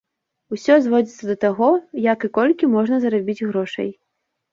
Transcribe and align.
Усё 0.55 0.77
зводзіцца 0.85 1.27
да 1.31 1.35
таго, 1.43 1.69
як 2.05 2.19
і 2.29 2.31
колькі 2.37 2.71
можна 2.77 2.99
зарабіць 3.05 3.37
грошай. 3.49 3.89